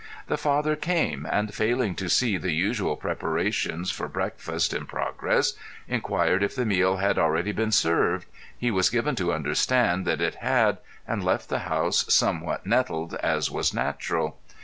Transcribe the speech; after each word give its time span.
The 0.25 0.37
father 0.39 0.75
came 0.75 1.27
and 1.31 1.53
failing 1.53 1.93
to 1.97 2.09
see 2.09 2.37
the 2.39 2.53
usual 2.53 2.95
preparations 2.97 3.91
for 3.91 4.07
breakfast 4.07 4.73
in 4.73 4.87
progress 4.87 5.53
inquired 5.87 6.41
if 6.41 6.55
the 6.55 6.65
meal 6.65 6.97
had 6.97 7.19
already 7.19 7.51
been 7.51 7.71
served, 7.71 8.25
he 8.57 8.71
was 8.71 8.89
given 8.89 9.13
to 9.17 9.31
understand 9.31 10.05
that 10.07 10.19
it 10.19 10.33
had 10.41 10.79
and 11.07 11.23
left 11.23 11.49
the 11.49 11.59
house 11.69 12.11
somewhat 12.11 12.65
nettled 12.65 13.13
as 13.21 13.51
was 13.51 13.75
natural. 13.75 14.39